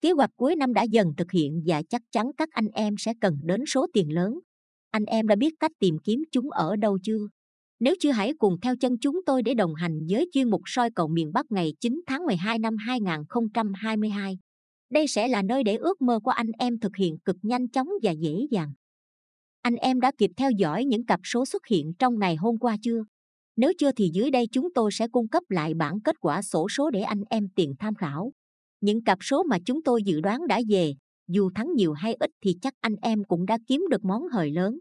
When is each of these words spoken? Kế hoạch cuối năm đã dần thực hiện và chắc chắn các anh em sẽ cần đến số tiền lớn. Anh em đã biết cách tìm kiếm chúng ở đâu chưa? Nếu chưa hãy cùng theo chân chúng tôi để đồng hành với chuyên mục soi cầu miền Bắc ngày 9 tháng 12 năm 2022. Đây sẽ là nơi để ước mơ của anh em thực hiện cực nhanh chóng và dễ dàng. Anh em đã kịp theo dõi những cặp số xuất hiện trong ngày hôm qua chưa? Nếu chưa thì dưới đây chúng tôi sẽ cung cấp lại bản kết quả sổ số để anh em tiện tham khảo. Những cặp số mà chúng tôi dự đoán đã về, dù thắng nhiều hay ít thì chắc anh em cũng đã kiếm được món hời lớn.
Kế 0.00 0.12
hoạch 0.12 0.30
cuối 0.36 0.56
năm 0.56 0.74
đã 0.74 0.82
dần 0.82 1.12
thực 1.16 1.30
hiện 1.30 1.62
và 1.66 1.82
chắc 1.82 2.02
chắn 2.12 2.30
các 2.36 2.48
anh 2.52 2.68
em 2.72 2.94
sẽ 2.98 3.12
cần 3.20 3.38
đến 3.42 3.64
số 3.66 3.86
tiền 3.92 4.14
lớn. 4.14 4.38
Anh 4.90 5.04
em 5.04 5.26
đã 5.26 5.36
biết 5.36 5.54
cách 5.60 5.72
tìm 5.78 5.98
kiếm 6.04 6.22
chúng 6.32 6.50
ở 6.50 6.76
đâu 6.76 6.98
chưa? 7.02 7.28
Nếu 7.80 7.94
chưa 8.00 8.10
hãy 8.10 8.32
cùng 8.38 8.60
theo 8.60 8.76
chân 8.76 8.98
chúng 9.00 9.20
tôi 9.26 9.42
để 9.42 9.54
đồng 9.54 9.74
hành 9.74 10.00
với 10.10 10.28
chuyên 10.32 10.50
mục 10.50 10.62
soi 10.66 10.90
cầu 10.90 11.08
miền 11.08 11.32
Bắc 11.32 11.52
ngày 11.52 11.74
9 11.80 12.00
tháng 12.06 12.26
12 12.26 12.58
năm 12.58 12.76
2022. 12.76 14.38
Đây 14.90 15.06
sẽ 15.08 15.28
là 15.28 15.42
nơi 15.42 15.64
để 15.64 15.76
ước 15.76 16.02
mơ 16.02 16.20
của 16.24 16.30
anh 16.30 16.50
em 16.58 16.78
thực 16.80 16.96
hiện 16.96 17.18
cực 17.18 17.36
nhanh 17.42 17.68
chóng 17.68 17.88
và 18.02 18.10
dễ 18.10 18.46
dàng. 18.50 18.72
Anh 19.62 19.74
em 19.74 20.00
đã 20.00 20.12
kịp 20.18 20.30
theo 20.36 20.50
dõi 20.50 20.84
những 20.84 21.06
cặp 21.06 21.20
số 21.24 21.46
xuất 21.46 21.66
hiện 21.66 21.92
trong 21.98 22.18
ngày 22.18 22.36
hôm 22.36 22.58
qua 22.58 22.76
chưa? 22.82 23.04
Nếu 23.56 23.72
chưa 23.78 23.92
thì 23.92 24.10
dưới 24.14 24.30
đây 24.30 24.46
chúng 24.52 24.72
tôi 24.74 24.90
sẽ 24.92 25.08
cung 25.08 25.28
cấp 25.28 25.42
lại 25.48 25.74
bản 25.74 26.00
kết 26.00 26.16
quả 26.20 26.42
sổ 26.42 26.68
số 26.68 26.90
để 26.90 27.00
anh 27.00 27.22
em 27.30 27.48
tiện 27.54 27.74
tham 27.78 27.94
khảo. 27.94 28.32
Những 28.80 29.04
cặp 29.04 29.18
số 29.20 29.42
mà 29.42 29.58
chúng 29.66 29.82
tôi 29.82 30.02
dự 30.02 30.20
đoán 30.20 30.46
đã 30.46 30.60
về, 30.68 30.94
dù 31.28 31.50
thắng 31.54 31.74
nhiều 31.74 31.92
hay 31.92 32.14
ít 32.20 32.30
thì 32.44 32.56
chắc 32.62 32.74
anh 32.80 32.94
em 33.02 33.24
cũng 33.24 33.46
đã 33.46 33.58
kiếm 33.66 33.84
được 33.90 34.04
món 34.04 34.22
hời 34.32 34.50
lớn. 34.50 34.78